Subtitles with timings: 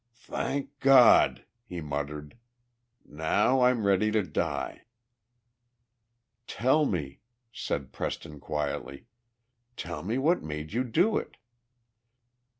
[0.15, 2.35] "Thank God!" he muttered.
[3.05, 4.85] "Now I'm ready to die!"
[6.47, 7.19] "Tell me,"
[7.53, 9.05] said Preston, quietly
[9.77, 11.37] "tell me what made you do it."